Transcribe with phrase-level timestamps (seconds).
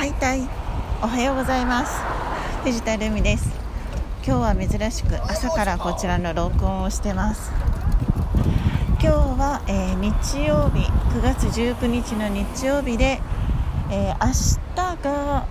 [0.00, 0.40] はいたい。
[1.02, 2.00] おはようございます。
[2.64, 3.50] 藤田ルミです。
[4.24, 7.52] 今日は珍しく朝からこちらの録音をしてます。
[8.92, 13.20] 今日は、えー、日曜日9月19日の日曜日で、
[13.90, 15.46] えー、明日が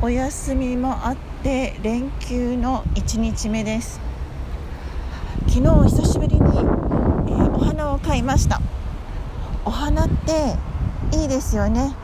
[0.00, 4.00] お休みもあって連休の1日目です。
[5.46, 8.60] 昨日久しぶりに、えー、お花を買いました。
[9.64, 10.56] お花って
[11.16, 11.94] いいですよね。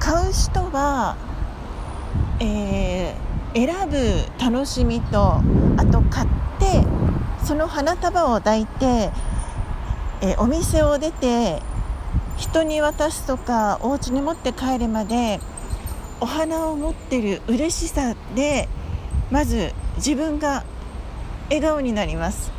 [0.00, 1.16] 買う人は
[2.40, 3.96] えー、選ぶ
[4.42, 5.40] 楽しみと
[5.76, 6.84] あと買って
[7.44, 9.10] その花束を抱いて、
[10.20, 11.60] えー、お店を出て
[12.36, 15.40] 人に渡すとかお家に持って帰るまで
[16.20, 18.68] お花を持ってる嬉しさで
[19.30, 20.64] まず自分が
[21.48, 22.50] 笑顔になります。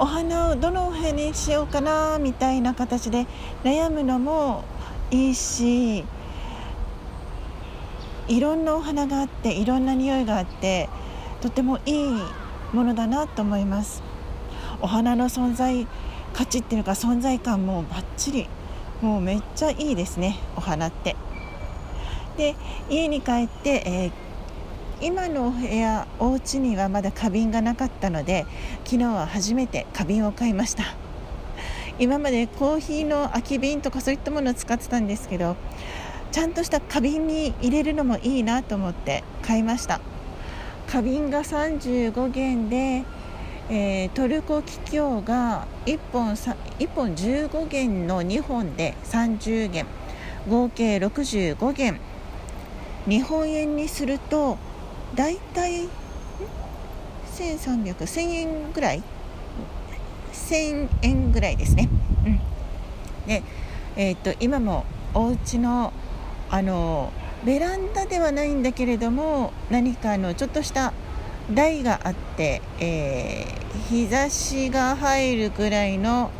[0.00, 3.26] お花をどのお部屋にしようかなみたいな形で
[3.64, 4.64] 悩むのも
[5.10, 6.04] いいし
[8.28, 10.88] いろんなお花があっていろんな匂いがあって
[11.40, 12.22] とてもいい
[12.72, 14.02] ものだなと思います。
[14.80, 15.86] お花の存在
[16.34, 18.48] 価値っていうか存在感もバッチリ
[19.00, 21.16] もうめっちゃいいですねお花って。
[22.36, 22.54] で
[22.88, 28.46] 家に帰って、えー、今のお部屋お家にはまだ花瓶がなかったので
[28.84, 30.84] 昨日は初めて花瓶を買いました。
[31.98, 35.56] 今までコーヒーの空き瓶とかそういったものを使ってたんですけど
[36.38, 40.00] ちゃんとした花瓶に入れるのもいいなと思って買いました。
[40.86, 43.02] 花瓶が35元で、
[43.68, 49.86] えー、トルコキキョウが1本 ,1 本15元の2本で30元。
[50.48, 51.98] 合計65元。
[53.08, 54.58] 日本円にすると
[55.16, 55.88] だいたい
[57.34, 59.02] 1300、1000円ぐらい
[60.32, 61.88] ？1000円ぐらいですね。
[62.24, 62.40] うん、
[63.26, 63.42] で、
[63.96, 65.92] えー、っと今もお家の
[66.50, 67.12] あの
[67.44, 70.92] ベランダではないんだけれども何かのちょっとした
[71.52, 76.30] 台があって、えー、日差しが入るくらいの、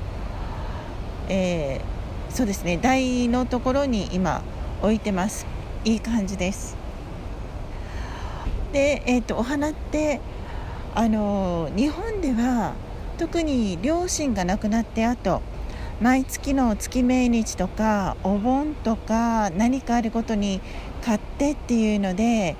[1.28, 4.42] えー、そうですね台のところに今
[4.82, 5.46] 置いてます。
[5.84, 6.76] いい感じです。
[8.72, 10.20] で、えーと、とお花って
[10.94, 12.74] あの日本では
[13.16, 15.42] 特に両親が亡くなってあと
[16.00, 20.60] 毎月の月命日とかお盆とか何かあることに
[21.02, 22.56] 買ってっていうので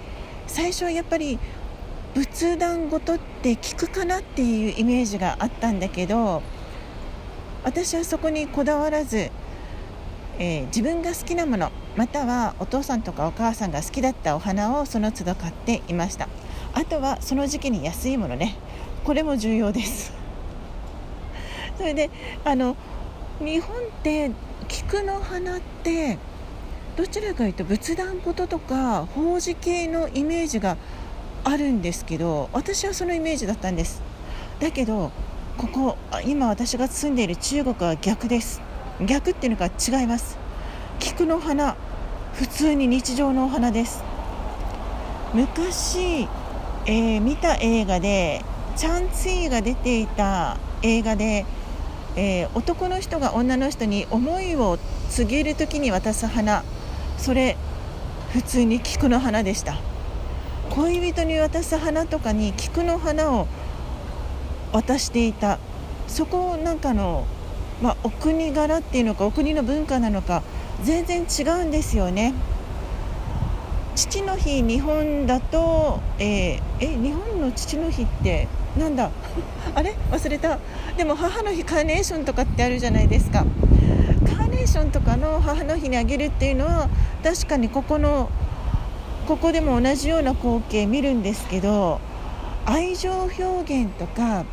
[0.47, 1.39] 最初はやっぱり
[2.15, 6.43] 仏壇ごとって効くかなっていうイメージがあったんだけど
[7.63, 9.31] 私はそこにこだわらず、
[10.39, 16.29] えー、自分が好きなものまたはお父さんとかお母さんが好きだったお花をその都度買っていました。
[16.73, 18.57] あとはその時期に安いものね。
[19.05, 20.13] これも重要です。
[21.77, 22.11] それで
[22.45, 22.77] あの
[23.41, 24.33] 日本って
[24.67, 26.19] 菊の花って
[26.97, 30.77] どちらかというと仏壇事ととか法事系のイメージが
[31.45, 34.03] あるんですけど私はそのイメージだったんです。
[34.59, 35.13] だけど
[35.57, 35.97] ここ
[36.27, 38.61] 今私が住んでいる中国は逆です。
[39.07, 40.37] 逆っていうのが違います。
[40.99, 41.77] 菊の花
[42.33, 44.03] 普通に日常のお花です。
[45.33, 46.29] 昔、
[46.87, 48.45] えー、見た映画で
[48.77, 51.47] チャンツィーが出ていた映画で
[52.17, 54.79] えー、男の人が女の人に思いを
[55.11, 56.65] 告げる時に渡す花。
[57.17, 57.57] それ
[58.33, 59.79] 普通に菊の花でした。
[60.71, 63.47] 恋人に渡す花とかに菊の花を
[64.73, 65.59] 渡していた。
[66.07, 67.27] そこなんかの、
[67.83, 70.43] まあ、お国柄っていうのかお国の文化なのか
[70.83, 72.35] 全然違うんですよね。
[73.99, 78.47] 父の日日本だと、えー、え日本の父の日って
[78.79, 79.11] なんだ？
[79.75, 79.97] あれ？
[80.13, 80.61] 忘れた。
[80.97, 83.45] でも母の日カーネーションとかってあるじゃないですか。
[84.25, 86.89] カーネーションとかの母の日にあげるっていうのは
[87.25, 88.31] 確かにここの
[89.27, 92.01] ここでも同じような光景見るんですけど
[92.67, 94.45] 愛情表現とか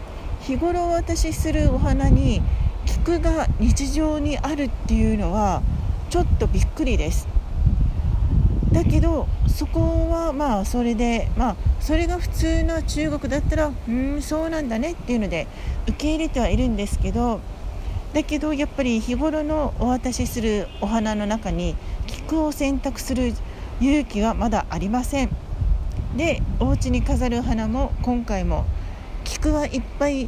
[0.42, 2.42] 日頃お渡しするお花に
[2.88, 5.62] 菊が日常にあるっていうのは
[6.10, 7.35] ちょっとびっくりです。
[8.76, 15.48] だけどそこはまあそれでまあそれが普通の中国だったらうんそうなんだねっていうので
[15.88, 17.40] 受け入れてはいるんですけど
[18.14, 23.34] だけどやっぱり日頃のお渡しするお花の中に菊を選択する
[23.80, 25.30] 勇気はまだありません。
[26.18, 28.66] でお家に飾る花も今回も
[29.24, 30.28] 菊はいっぱい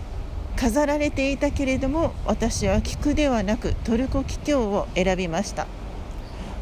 [0.55, 5.67] 飾られていたけれども私は菊ではなくトルコキキョウを選びました。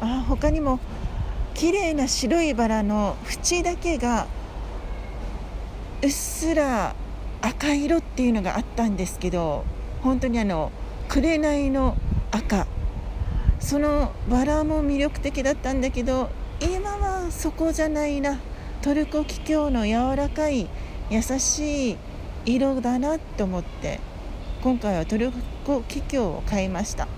[0.00, 0.80] あ他にも
[1.56, 4.26] 綺麗な白いバラの縁だけが
[6.02, 6.94] うっすら
[7.40, 9.64] 赤色っていうのがあったんですけど
[10.02, 10.70] 本当にあの
[11.08, 11.96] 紅の
[12.30, 12.66] 赤。
[13.58, 16.28] そのバラも魅力的だったんだけど
[16.60, 18.38] 今はそこじゃないな。
[18.82, 20.68] トルコキキョウの柔らかい
[21.08, 21.96] 優しい
[22.44, 23.98] 色だなと思って
[24.62, 25.32] 今回はトル
[25.64, 27.08] コキキョウを買いました。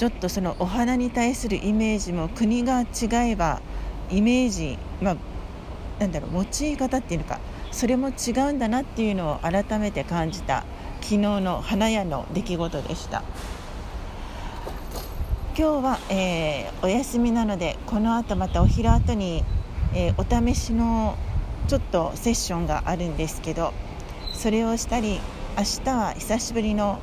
[0.00, 3.60] ちょっとそのお花に対するイメージも国が違えば
[4.10, 5.16] イメージまあ
[5.98, 7.38] なんだろう用い方っていうのか
[7.70, 10.64] それも違うんだなっていうのを改めて感じた
[11.02, 13.22] 昨日の花屋の出来事でした。
[15.54, 19.44] 今日は、えー、お休みなのでこの後またお昼後に、
[19.92, 21.18] えー、お試しの
[21.68, 23.74] ちょっとセッションがあるんですけど
[24.32, 25.20] それをしたり
[25.58, 27.00] 明日は久しぶりの、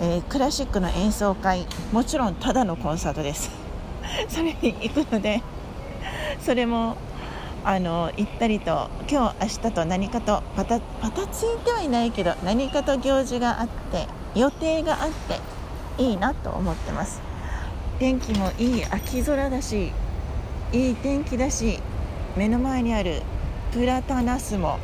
[0.00, 3.50] えー、クラシックの演奏会もちろんただのコンサートです。
[4.28, 5.42] それに行くので
[6.40, 6.96] それも
[7.64, 17.22] あの行ったりと今日明日と何かとパタパタついてはいないけど何かと行事があって予定があっていいなと思ってます。
[17.98, 19.92] 天気もいい秋空だし
[20.72, 21.78] いい天気だし
[22.36, 23.22] 目の前にある
[23.72, 24.78] プラタナスも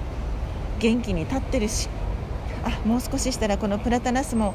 [0.78, 1.88] 元気に立ってるし
[2.64, 4.54] あもう少ししたらこのプラタナスも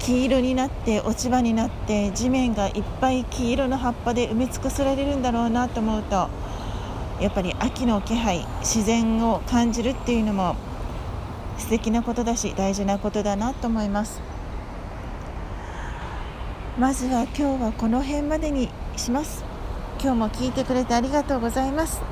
[0.00, 6.28] 黄色になって落ち葉になって地面がいっぱい黄色の葉っぱで埋め尽くされるんだろうなと思うと
[7.20, 10.56] やっぱり秋の気配自然を感じるっていうのも
[11.58, 14.20] 素敵なことだし大事なことだなと思います。
[16.76, 19.44] まずは今日はこの辺までにします。
[20.02, 22.02] 今日も聞いてくれてありがとうございます。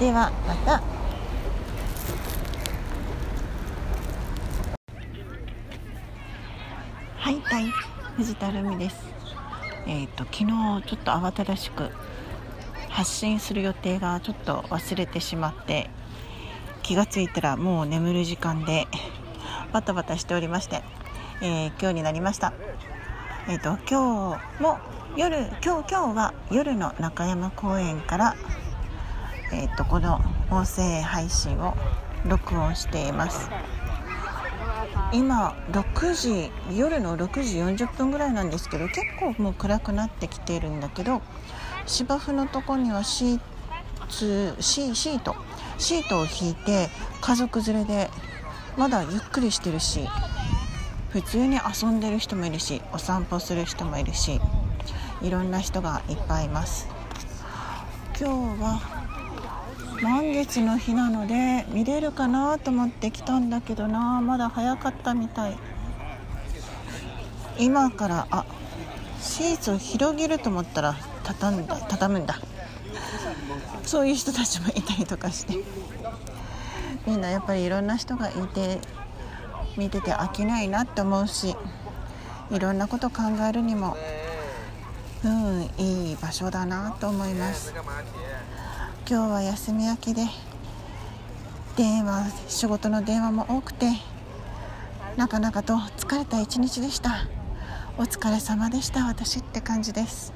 [0.00, 0.97] ではまた。
[7.58, 7.72] はい
[8.16, 8.96] 藤田るみです
[9.84, 10.46] えっ、ー、と昨日
[10.86, 11.90] ちょっと慌ただしく
[12.88, 15.90] 発信する予定がちょっと忘れてしまって
[16.84, 18.86] 気がついたらもう眠る時間で
[19.72, 20.84] バタバタしておりまして、
[21.42, 22.52] えー、今日になりました。
[23.48, 24.78] えーと、今日も
[25.16, 28.36] 夜今日今日は夜の中山公園から、
[29.52, 31.74] えーとこの音声配信を
[32.24, 33.50] 録音しています
[35.12, 41.22] 今6時夜の6時40分ぐらいなんですけど結構もう暗くなってきているんだけど
[41.86, 43.40] 芝生のとこにはシー
[44.08, 45.34] ツシシート
[45.78, 46.88] シートを引いて
[47.20, 48.10] 家族連れで
[48.76, 50.06] まだゆっくりしてるし
[51.10, 54.40] 普通に遊んでる人もいるしお散歩する人もいるし
[55.22, 56.86] いろんな人がいっぱいいます。
[58.20, 58.97] 今日は
[60.02, 64.20] 満月の日なので見れるかなと思って来たんだけどな。
[64.20, 65.56] まだ早かったみたい。
[67.58, 68.44] 今からあ
[69.20, 72.38] シーツを広げると思ったら畳んだ畳むんだ。
[73.82, 75.54] そういう人たちもいたりとかして。
[77.06, 78.80] みんなやっぱりいろんな人がいて
[79.76, 81.56] 見てて飽きないなって思うし
[82.50, 83.96] いろんなこと考えるにも
[85.24, 87.72] うんいい場所だなと思います。
[89.10, 90.26] 今日は休み明けで
[91.78, 93.92] 電話仕事の電話も多くて
[95.16, 97.26] なかなかと疲れた一日でした。
[97.96, 100.34] お疲れ様でした私って感じです。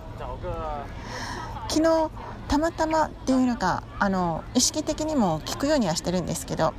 [1.69, 2.11] 昨日
[2.49, 6.73] たまたまっていうのがあの意識的にも聞くようにはしてるんですけど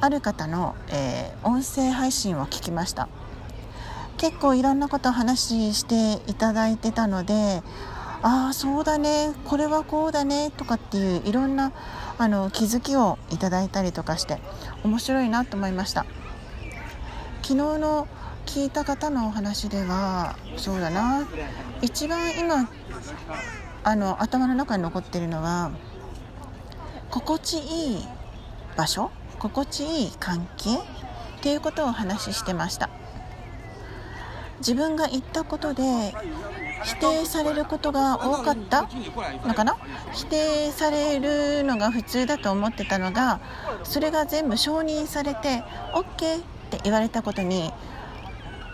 [0.00, 3.08] ある方の、えー、音声配信を聞きました。
[4.16, 7.64] 結構いろんなことを話していただいてたので
[8.26, 9.34] ああそうだね。
[9.44, 10.50] これはこうだね。
[10.50, 11.72] とかっていういろんな
[12.16, 14.40] あの気づきをいただいたりとかして
[14.82, 16.06] 面白いなと思いました。
[17.42, 18.08] 昨日の
[18.46, 21.28] 聞いた方のお話ではそうだな。
[21.82, 22.66] 一番今
[23.84, 25.70] あの頭の中に残ってるのは
[27.10, 28.08] 心地いい
[28.74, 30.80] 場所心地いい関係っ
[31.42, 32.88] ていうことをお話ししてました。
[34.60, 36.14] 自分が言ったことで
[36.84, 38.88] 否定されることが多かった？
[39.46, 39.76] のかな？
[40.12, 43.40] 否定されるのが普通だと思ってたのが
[43.82, 45.62] それが全部承認されて
[45.92, 47.72] OK って言われたことに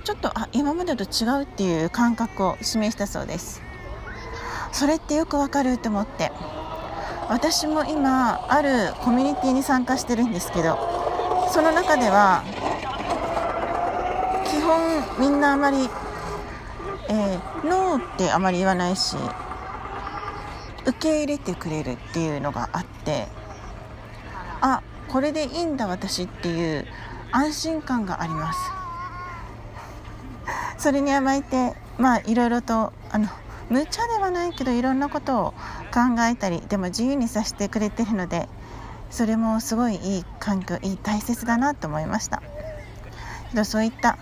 [0.04, 3.62] ちょっとあ今までと違うっていう感覚を示したそうです。
[4.72, 6.32] それってよくわかると思って。
[7.28, 10.76] 私も今あるコミュニティに参加してるんですけど
[11.52, 12.42] その中では
[14.50, 15.88] 基本みんなあまり、
[17.10, 19.16] えー、ノーってあまり言わないし
[20.86, 23.26] 受け入れてくれるっていうのがあって
[24.60, 26.86] あこれでいいんだ私っていう
[27.32, 28.58] 安心感があります。
[30.78, 33.28] それに甘えてまあいろいろとあの
[33.68, 35.50] 無茶ではないけどいろんなことを
[35.92, 38.48] 考えたりでも自由にさせてくれてるので
[39.10, 42.42] それもすごいいい環境いい大切だなと思いました。
[43.64, 44.16] そういった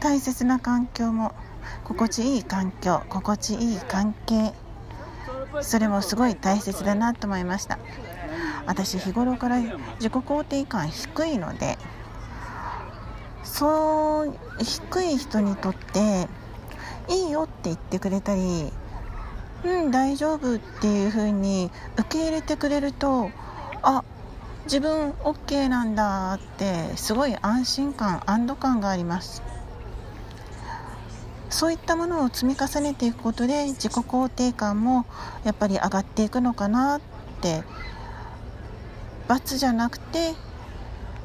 [0.00, 1.32] 大切な環境も
[1.84, 4.52] 心地いい環境心地いい関係。
[5.62, 7.78] それもすごい大切だなと思いました。
[8.66, 11.78] 私日頃から自己肯定感低いので
[13.44, 16.28] そう低い人にとって
[17.08, 18.72] いいよって言ってくれたり
[19.64, 23.30] うん大丈夫っていう風に受け入れてくれると
[23.82, 24.04] あ
[24.64, 29.42] 自分 OK なんだってすごい安心感安堵感があります。
[31.50, 35.06] そういったものを積み重ねていくことで自己肯定感も
[35.44, 37.00] やっぱり上がっていくのかなっ
[37.40, 37.62] て
[39.28, 40.34] ×じゃなくて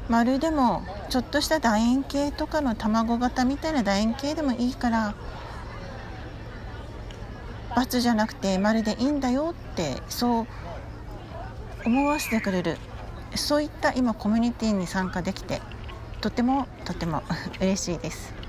[0.08, 5.14] 丸でもちょっとした楕円形とかの卵型みたいな楕円形でもいいから
[7.76, 10.46] ×じゃなくて丸でいいんだよってそう
[11.84, 12.78] 思わせてくれる。
[13.34, 15.62] そういった今コミュニティに参加できて
[16.20, 17.22] とてもとても
[17.60, 18.41] 嬉しいです。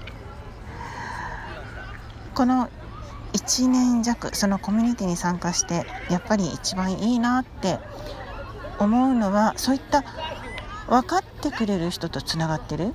[2.33, 2.69] この
[3.33, 7.79] 1年弱そのコミュニティに参加してやっぱり一番いいなって
[8.79, 10.03] 思うのはそういった
[10.87, 12.87] 分かってくれる人とつながってる、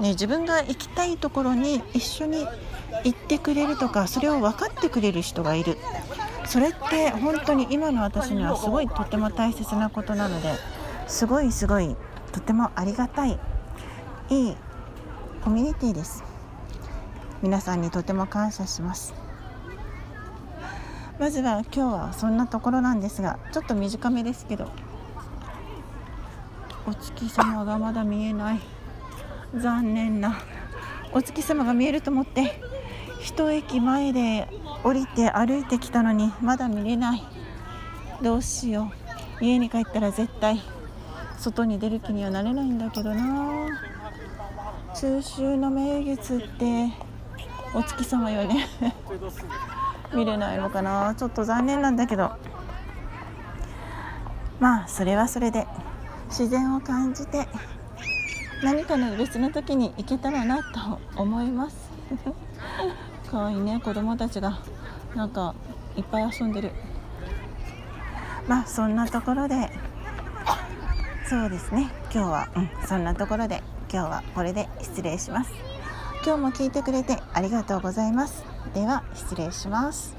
[0.00, 2.46] ね、自分が行きたいところに一緒に
[3.04, 5.76] 行ってくれるとかそれを分かってくれる人がいる。
[6.46, 10.54] それって本当に今の私にはすごいとても大切なことなので
[11.08, 11.96] すごいすごい
[12.32, 13.38] とてもありがたい
[14.28, 14.56] いい
[15.42, 16.33] コミュニティです。
[17.44, 19.12] 皆さんにとても感謝します。
[21.18, 24.70] まずは今日はそんなところなんですがちょっと短めですけど
[26.88, 28.60] お月様がまだ見えない。
[29.54, 30.38] 残念な。
[31.12, 32.58] お月様が見えると思って
[33.20, 34.48] 一駅前で
[34.82, 37.22] 降りて歩いてきたのにまだ見れない。
[38.22, 38.90] どうしよ
[39.40, 39.44] う。
[39.44, 40.62] 家に帰ったら絶対
[41.36, 43.68] 外に出る気にはなれないんだけどな。
[44.96, 47.03] 中秋の名月って
[47.74, 48.68] お月様よね
[50.14, 51.14] 見れないのかな。
[51.16, 52.30] ちょっと残念なんだけど。
[54.60, 55.66] まあそれはそれで
[56.28, 57.48] 自然を感じて
[58.62, 61.76] 何かの別の時に行けたらなと思います。
[63.30, 63.80] かわいいね。
[63.80, 64.60] 子供たちが
[65.16, 65.54] なんか
[65.96, 66.70] いっぱい遊んでる。
[68.46, 69.70] まあそんなところで
[71.26, 71.90] そうですね。
[72.12, 73.62] 今日は、うん、そんなところで
[73.92, 75.73] 今日はこれで失礼します。
[76.26, 78.44] 今日も聞いてくれてありがとうございます。
[78.72, 80.16] では失礼します。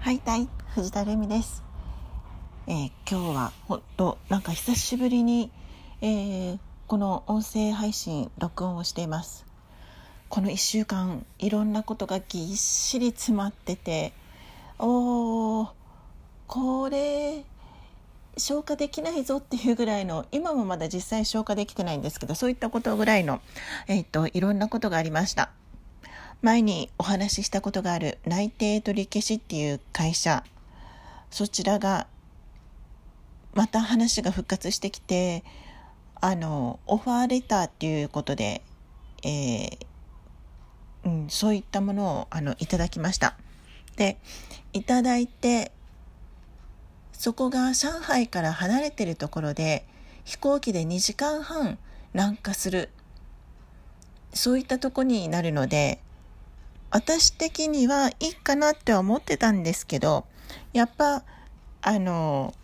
[0.00, 1.64] はいたい藤田留美です、
[2.66, 5.50] えー、今日はほんとなんか久しぶりに、
[6.02, 9.46] えー、この音声配信録音をしています。
[10.28, 14.12] この1週間いろんなことがぎっしり詰まってて
[14.78, 15.68] おー
[16.46, 17.44] これ
[18.36, 23.40] 消化できないぞっていうぐらいの今もまだ実際消化できてないんですけどそういったことぐらいの、
[23.88, 25.50] えっといろんなことがありました。
[26.42, 30.44] 前にお話ししたことがある内定取り消しっていう会社。
[31.30, 32.06] そちらが
[33.54, 35.44] また話が復活してきて
[36.20, 38.62] あのオファーレターっていうことで、
[39.22, 39.86] えー
[41.04, 43.34] うん、そういったものをあのいただきました。
[43.96, 44.18] で
[44.72, 45.72] いただいて
[47.18, 49.86] そこが上海から離れてるところで
[50.24, 51.78] 飛行機で2時間半
[52.12, 52.90] 南下する。
[54.32, 55.98] そういったとこになるので
[56.90, 60.26] 私的にはいいかなって思ってたんですけど
[60.72, 61.24] やっぱ
[61.80, 62.54] あの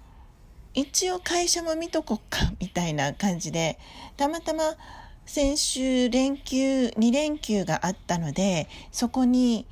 [0.75, 3.79] 一応会社も見とこっかみたいな感じで
[4.17, 4.75] たまたま
[5.27, 9.67] 先週連休2連休があったのでそこに、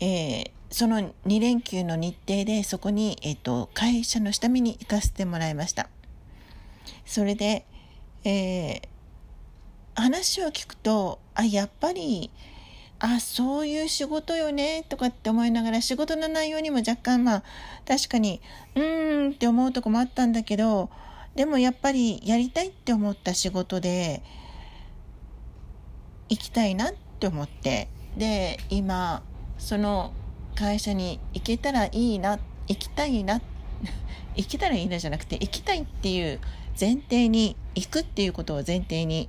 [0.00, 5.88] えー、その2連休の日程でそこに、えっ、と、会社の下見に行かせてもらいました。
[7.06, 7.64] それで、
[8.24, 8.80] えー、
[9.94, 12.30] 話を聞くと、あ、やっぱり、
[12.98, 17.42] あ、そういう仕事よね、とかって思いながら、仕事の内容にも若干、まあ、
[17.86, 18.40] 確かに、
[18.74, 20.90] うーんって思うとこもあったんだけど、
[21.34, 24.22] でもやっぱりやりたいって思った仕事で、
[26.28, 29.22] 行きたいなって思って、で、今、
[29.58, 30.12] その
[30.54, 33.40] 会社に行けたらいいな行きたいな
[34.36, 36.40] 行けたらいいなじゃなくて行きたいっていう
[36.78, 39.28] 前提に行くっていうことを前提に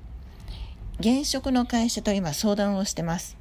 [1.00, 3.38] 現職の会社と今相談をしてます。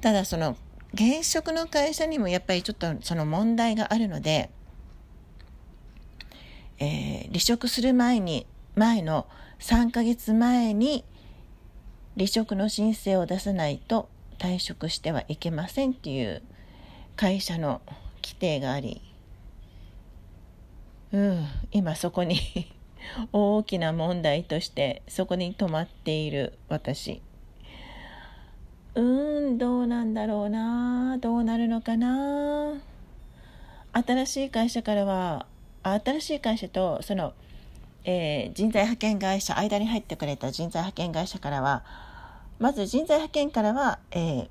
[0.00, 0.56] ただその
[0.94, 4.50] 現職の会社にもやっぱりちょっとその問題があるので、
[6.78, 9.26] えー、離職する前に前の
[9.58, 11.04] 3ヶ月前に
[12.16, 16.42] 離職の申請を出さないと退職してはいけませんっていう
[17.16, 17.80] 会社の
[18.22, 19.00] 規定があり
[21.12, 22.36] うん今そこに
[23.32, 27.22] 大きな問題としてそこに止まっている私。
[28.94, 32.74] うんどうなんだろうなどうなるのかな。
[33.92, 35.46] 新しい会社からは
[35.82, 37.32] 新しい会社とその、
[38.04, 41.82] えー、人材派遣会社間に入ってくれた人材派遣会社からは
[42.58, 44.48] まず人材派遣からは、えー、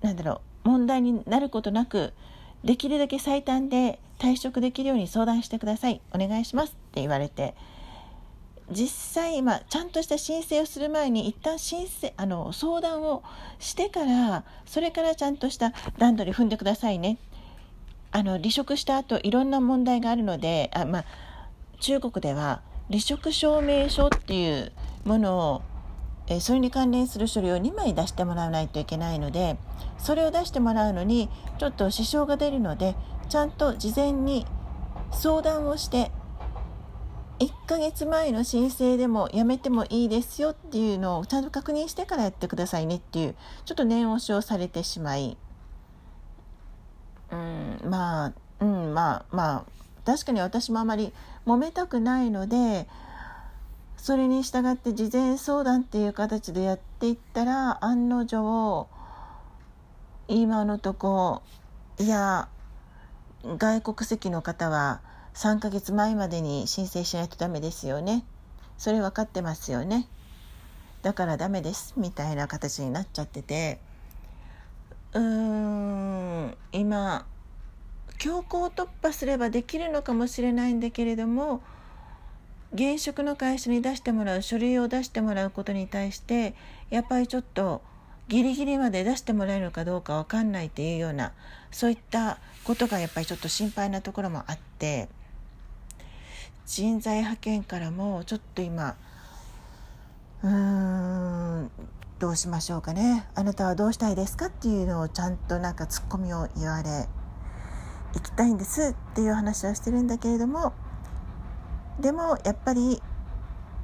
[0.00, 2.12] なんだろう問題になることなく
[2.62, 6.02] できるだけ最短で退職できるように相談してください。
[6.12, 6.70] お願いします。
[6.70, 7.54] って言われて。
[8.70, 8.88] 実
[9.22, 13.22] 際、まあ、ちゃんとした申請をする前に一旦申請あの相談を
[13.58, 17.16] してからそれからちゃんとした段取り踏んでくださいね。
[18.10, 21.04] あの離職した後いろんな問題があるのであ、まあ、
[21.80, 24.72] 中国では離職証明書っていう
[25.04, 25.62] ものを
[26.28, 29.56] えそれに関連する書類を2枚出してもらわないといけないので
[29.98, 32.94] それを出してもらうのにちょっと支障が出るので
[33.28, 34.46] ちゃんと事前に
[35.10, 36.10] 相談をして
[37.38, 45.36] 1ヶ月前の申請でもやめてもいいですよっていうのをちゃんと確認してからやってくださいねっていうちょっと念押しをされてしまい。
[47.30, 49.64] うんまあうんまあまあ
[50.04, 51.12] 確かに私もあまり
[51.46, 52.88] 揉めたくないので
[53.98, 58.88] それに従って事前相談っていう形でやっていったら案の定
[60.28, 61.42] 今のとこ
[61.98, 62.48] いや
[63.44, 65.00] 外国籍の方は
[65.34, 68.24] 3ヶ月前までに申請しないとダメですよね。
[68.76, 70.08] それ分かってますよね。
[71.02, 73.80] だからダメですみたいな形になっちゃってて。
[75.12, 77.26] うーん今
[78.18, 81.62] 強行突破すればできるのかもしれないんだけれども
[82.74, 86.54] 現職の会社に出してもらう書類を出してもらうことに対して
[86.90, 87.82] やっぱりちょっと
[88.28, 91.32] ギリギリまで出してもらえるのかどうか分かんないっていうような
[91.70, 95.08] そういったことがやっぱりちょっと心配なところもあって
[96.66, 98.96] 人材派遣からもちょっと今
[100.42, 101.70] うーん
[102.18, 103.28] どうしましょうかね。
[103.36, 107.08] あなたはどうしたいですかっていうのをちゃんとなんかツッコミを言われ
[108.14, 110.72] 行きたいんですっていう話をしてるんだけれども
[112.00, 113.02] でもやっぱり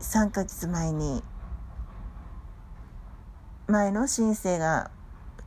[0.01, 1.23] 3ヶ月前に
[3.67, 4.91] 前の申請が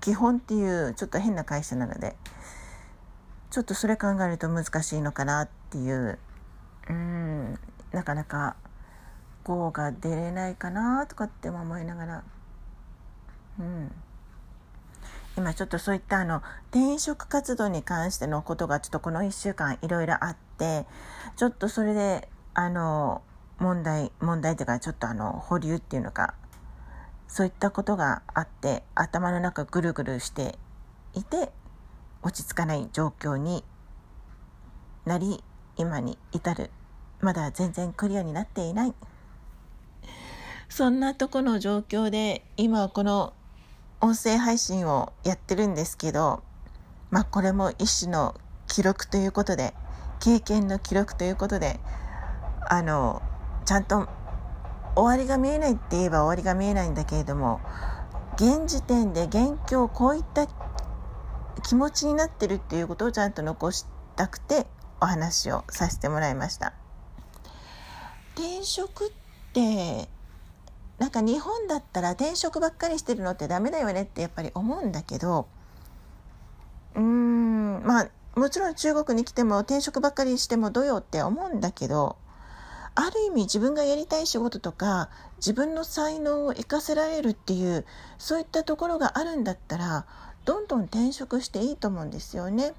[0.01, 2.15] 基本っていうちょっと変な会社なので
[3.51, 6.19] ちょっとそれ考えると難しいのかなっていう
[6.89, 7.59] うん
[7.91, 8.55] なかなか
[9.43, 12.23] GO が出れないかなとかって思いながら。
[13.59, 13.91] うん。
[15.37, 20.85] 今ちょっとそういったあの転職活動に関してのことがちょっとこの1週間いろいろあって
[21.35, 22.27] ちょっとそれで
[22.59, 23.21] あの
[23.59, 26.33] 問題問題というかちょっとあの保留っていうのか
[27.27, 30.57] そういったことがあって頭の中ぐるぐるして
[31.13, 31.51] いて
[32.23, 33.63] 落ち着かない状況に
[35.05, 35.43] なり
[35.77, 36.71] 今に至る。
[37.21, 38.93] まだ全然クリアになっていない。
[40.67, 43.33] そんなとこの状況で今この
[44.01, 46.43] 音声配信をやってるんですけど
[47.11, 48.35] まあこれも一種の
[48.67, 49.75] 記録ということで
[50.19, 51.79] 経験の記録ということで
[52.69, 53.21] あの
[53.65, 54.07] ちゃんと
[54.95, 57.61] 終わりが見えないって言えば終わりが見えないんだけれども
[58.35, 60.47] 現時点で現況こういった
[61.63, 64.67] 気持ちになってるっていうことをちゃんと残したくて
[64.99, 66.73] お話をさせてもらいました。
[68.35, 69.11] 転職っ
[69.53, 70.07] て
[70.99, 75.47] なんか日本だったら転職ばっかりしてるのってダメだよねってやっぱり思うんだけど
[76.95, 82.17] うーんまあもちろん中国に来ても転職ばっかりしてもどよって思うんだけど
[82.99, 87.85] ある意味自分がやりたい仕事とか自分の才能を生かせられるっていう
[88.17, 90.07] そういったところがあるんだったら
[90.45, 92.73] どんどん転職していいと思うんですよね。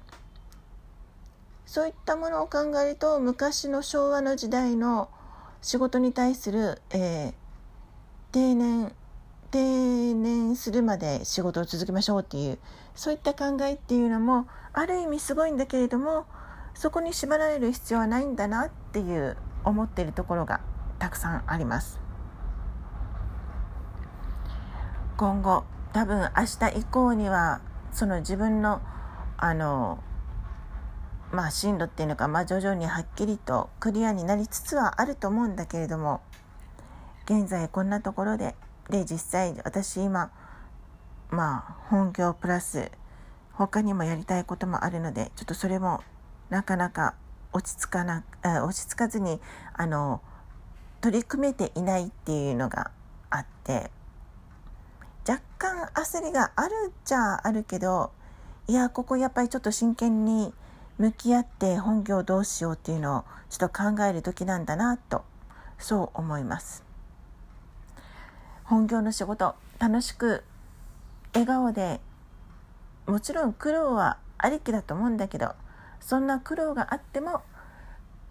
[1.65, 5.07] そういったものを考えると昔の昭和の時代の
[5.61, 7.33] 仕事に対する、えー、
[8.33, 8.91] 定年
[9.51, 12.59] 定年するまで仕事を続けましょうっていう
[12.93, 16.25] そういった考えっていうのもある意味すごいんだけれども
[16.73, 20.61] そこに縛られる必要はないんだなっていう思っているところが
[20.99, 21.99] たくさんあります。
[25.17, 28.81] 今後多分明日以降にはその自分の
[29.37, 30.01] あの
[31.31, 36.21] まあ進路っていうのか、まあ、徐々にはっきりとクリアになりつつはあると思うんだけれども
[37.25, 38.55] 現在こんなところで
[38.89, 40.31] で実際私今
[41.29, 42.91] まあ本業プラス
[43.53, 46.01] 他にもやりたいこともあるのでちょっとそれも
[46.49, 47.15] なかなか
[47.53, 48.23] 落ち着かな
[48.63, 49.39] 落ち着かずに
[49.73, 50.21] あの
[51.01, 52.91] 取り組めていないっていうのが
[53.29, 53.89] あって
[55.27, 58.11] 若干焦りがあるっちゃあるけど
[58.67, 60.53] いやここやっぱりちょっと真剣に
[60.97, 65.23] 向き合って本業どうしようっていうのをちょっと考える時なんだなと
[65.77, 66.83] そう思います。
[68.65, 70.43] 本業の仕事楽しく
[71.33, 72.01] 笑顔で
[73.07, 75.55] もちろん苦労はありきだと思うんだけど
[75.99, 77.41] そんな苦労があっても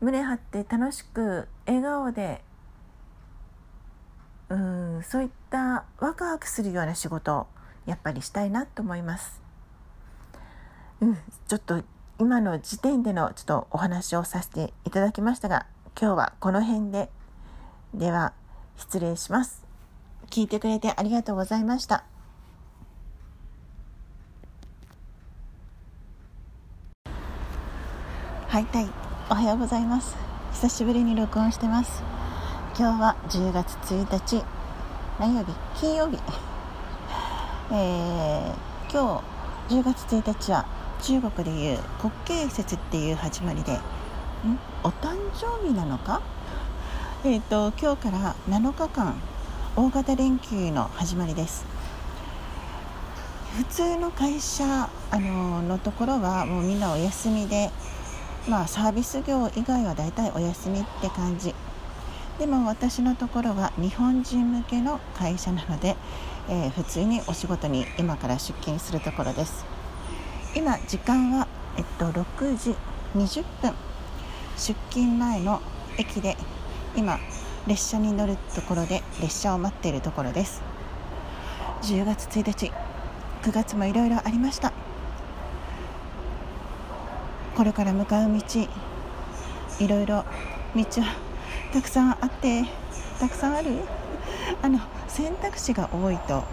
[0.00, 2.42] 胸張って楽しく笑顔で
[4.48, 7.46] うんそういったワクワクするような仕事を
[7.86, 9.40] やっぱりしたいなと思います。
[11.00, 11.82] うん、ちょっと
[12.18, 15.66] 今の時点でのちょっとお話をさせていただきましたが
[16.00, 17.08] 今日はこの辺で
[17.94, 18.32] では
[18.76, 19.64] 失礼します。
[20.30, 22.04] 聞いてくれてありがとうございました。
[28.48, 28.88] はい、たい、
[29.28, 30.16] おはようございます。
[30.52, 32.02] 久しぶりに録音してます。
[32.78, 34.42] 今日は10月1日、
[35.20, 35.52] 何曜日？
[35.78, 36.18] 金曜日。
[37.70, 39.22] えー、今
[39.68, 40.64] 日10月1日は
[41.02, 43.78] 中国でいう国慶節っていう始まりで、ん？
[44.82, 46.22] お誕生日なのか？
[47.24, 49.14] えっ、ー、と、今日から7日間、
[49.76, 51.66] 大型連休の始まりです。
[53.58, 57.70] 普通の会社あののところはもうみんなお休みで
[58.48, 61.54] まあサービス業以外はだいたいお休みって感じ。
[62.38, 65.96] でも私のところは日本人向けの会社なので、
[66.48, 69.66] えー、普通にお仕事に今から出勤するところです。
[70.54, 72.74] 今時間は、えっと、6時
[73.14, 73.74] 20分。
[74.56, 75.60] 出勤前の
[75.98, 76.36] 駅で
[76.96, 77.18] 今
[77.66, 80.62] 列車に乗るところで列車を待っているところです。
[81.82, 82.72] 10月1日
[83.42, 84.72] 9月もいろいろありました。
[87.58, 88.40] これから向かう道。
[89.80, 90.24] いろいろ
[90.76, 91.16] 道は
[91.72, 92.62] たくさんあって
[93.18, 93.70] たくさんある？
[94.62, 96.44] あの選択肢が多いと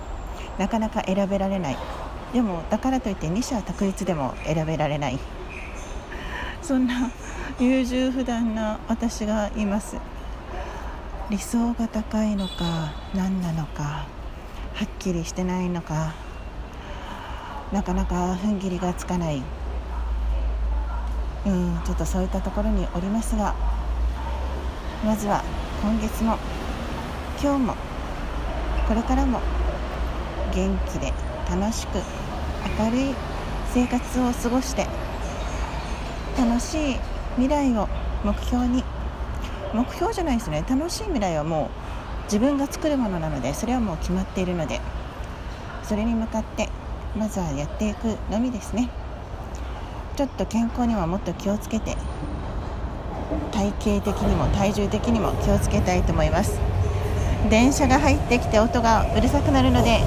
[0.58, 1.78] なかなか選べられない。
[2.34, 5.20] でもだからといって二者択一でも選べられない。
[6.64, 7.12] そんな
[7.60, 9.98] 優柔不断な私がいます。
[11.30, 14.08] 理想が高いのか何なのかは
[14.84, 16.16] っきりしてないのか
[17.72, 19.44] なかなか踏ん切りがつかない。
[21.46, 23.56] うんちょっとそういったところにおりますが
[25.04, 25.44] まずは
[25.82, 26.38] 今月も
[27.42, 27.76] 今日も
[28.88, 29.40] これからも
[30.54, 31.14] 元気で
[31.50, 32.00] 楽しく
[32.80, 33.16] 明るい
[33.74, 34.88] 生活を過ごして
[36.38, 37.00] 楽しい
[37.36, 37.88] 未来を
[38.24, 38.84] 目標に
[39.74, 44.82] 目標じゃないですね楽しい未来はもう自分が作るものなのでそれはもう決まっているので
[45.84, 46.70] それに向かって
[47.16, 48.90] まずはやっていくのみですね。
[50.16, 51.98] ちょっと健康にはもっと気をつけて
[53.52, 56.60] 体型的にも体重的にも気をつけたいと思います。
[57.50, 60.00] 電車が入ってきて音がうるさくなるので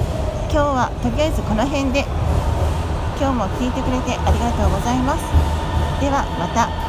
[0.51, 2.05] 今日はとりあえずこの辺で。
[3.19, 5.23] 今日も聞いてくれてありがとうございます。
[5.99, 6.88] ではまた。